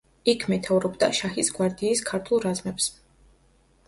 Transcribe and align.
იქ 0.31 0.43
მეთაურობდა 0.51 1.09
შაჰის 1.17 1.51
გვარდიის 1.57 2.01
ქართულ 2.07 2.41
რაზმებს. 2.47 2.89